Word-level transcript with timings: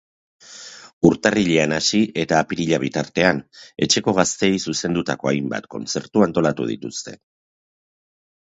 Urtarrilean 1.09 1.75
hasi 1.75 1.99
eta 2.21 2.39
apirila 2.45 2.79
bitartean, 2.85 3.41
etxeko 3.87 4.15
gazteei 4.21 4.57
zuzendutako 4.69 5.31
hainbat 5.33 5.69
kontzertu 5.77 6.27
antolatu 6.31 6.71
dituzte. 6.75 7.19